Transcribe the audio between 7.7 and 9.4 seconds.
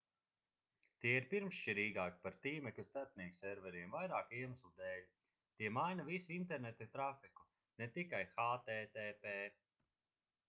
ne tikai http